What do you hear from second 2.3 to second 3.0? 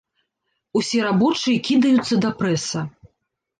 прэса.